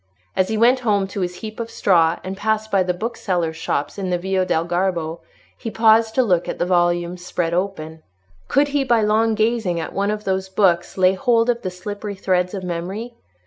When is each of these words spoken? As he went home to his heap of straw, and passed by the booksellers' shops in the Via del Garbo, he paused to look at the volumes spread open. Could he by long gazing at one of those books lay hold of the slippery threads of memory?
As 0.35 0.47
he 0.47 0.57
went 0.57 0.79
home 0.79 1.05
to 1.09 1.21
his 1.21 1.41
heap 1.45 1.59
of 1.59 1.69
straw, 1.69 2.17
and 2.23 2.35
passed 2.35 2.71
by 2.71 2.81
the 2.81 2.91
booksellers' 2.91 3.55
shops 3.55 3.99
in 3.99 4.09
the 4.09 4.17
Via 4.17 4.47
del 4.47 4.65
Garbo, 4.65 5.19
he 5.55 5.69
paused 5.69 6.15
to 6.15 6.23
look 6.23 6.49
at 6.49 6.57
the 6.57 6.65
volumes 6.65 7.23
spread 7.23 7.53
open. 7.53 8.01
Could 8.47 8.69
he 8.69 8.83
by 8.83 9.03
long 9.03 9.35
gazing 9.35 9.79
at 9.79 9.93
one 9.93 10.09
of 10.09 10.23
those 10.23 10.49
books 10.49 10.97
lay 10.97 11.13
hold 11.13 11.51
of 11.51 11.61
the 11.61 11.69
slippery 11.69 12.15
threads 12.15 12.55
of 12.55 12.63
memory? 12.63 13.13